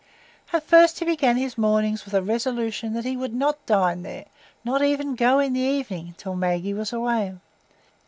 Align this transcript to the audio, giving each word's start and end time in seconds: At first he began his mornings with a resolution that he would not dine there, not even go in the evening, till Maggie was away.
At 0.51 0.63
first 0.63 0.97
he 0.97 1.05
began 1.05 1.37
his 1.37 1.59
mornings 1.59 2.05
with 2.05 2.15
a 2.15 2.23
resolution 2.23 2.93
that 2.93 3.05
he 3.05 3.15
would 3.15 3.35
not 3.35 3.63
dine 3.67 4.01
there, 4.01 4.25
not 4.65 4.81
even 4.81 5.13
go 5.13 5.37
in 5.37 5.53
the 5.53 5.59
evening, 5.59 6.15
till 6.17 6.35
Maggie 6.35 6.73
was 6.73 6.91
away. 6.91 7.35